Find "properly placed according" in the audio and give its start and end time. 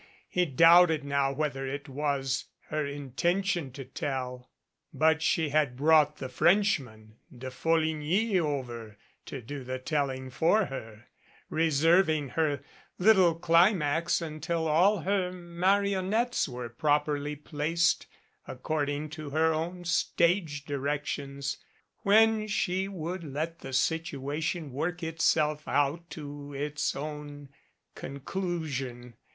16.69-19.09